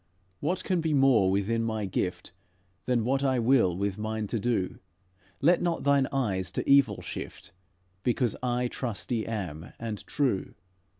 "'What 0.39 0.63
can 0.63 0.81
be 0.81 0.95
more 0.95 1.29
within 1.29 1.63
my 1.63 1.85
gift 1.85 2.31
Than 2.85 3.05
what 3.05 3.23
I 3.23 3.37
will 3.37 3.77
with 3.77 3.99
mine 3.99 4.25
to 4.29 4.39
do? 4.39 4.79
Let 5.41 5.61
not 5.61 5.83
thine 5.83 6.07
eyes 6.11 6.51
to 6.53 6.67
evil 6.67 7.03
shift, 7.03 7.51
Because 8.01 8.35
I 8.41 8.67
trusty 8.67 9.27
am, 9.27 9.73
and 9.77 10.03
true.' 10.07 10.55